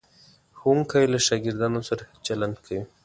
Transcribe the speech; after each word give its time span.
ښوونکی 0.59 1.05
له 1.13 1.19
شاګردانو 1.27 1.81
سره 1.89 2.01
ښه 2.09 2.15
چلند 2.25 2.55
کوي. 2.65 2.83